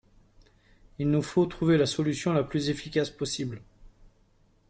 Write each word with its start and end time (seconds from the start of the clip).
Il 0.97 1.11
nous 1.11 1.21
faut 1.21 1.45
trouver 1.45 1.77
la 1.77 1.85
solution 1.85 2.33
la 2.33 2.43
plus 2.43 2.71
efficace 2.71 3.11
possible. 3.11 3.61